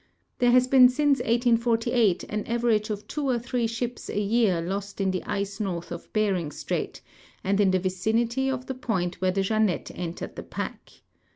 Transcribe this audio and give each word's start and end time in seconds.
There 0.39 0.49
has 0.49 0.65
been 0.65 0.89
since 0.89 1.19
1818 1.19 2.27
an 2.27 2.43
average 2.47 2.89
of 2.89 3.07
tAVO 3.07 3.35
or 3.35 3.37
three 3.37 3.67
ships 3.67 4.09
a 4.09 4.19
year 4.19 4.59
lost 4.59 4.99
in 4.99 5.11
the 5.11 5.23
ice 5.25 5.59
north 5.59 5.91
of 5.91 6.11
Bering 6.11 6.49
strait, 6.51 7.01
and 7.43 7.59
in 7.61 7.69
the 7.69 7.77
vicinity 7.77 8.49
of 8.49 8.65
the 8.65 8.73
point 8.73 9.19
Avhere 9.19 9.35
the 9.35 9.43
Jeannette 9.43 9.91
entered 9.93 10.35
the 10.35 10.41
pack. 10.41 10.89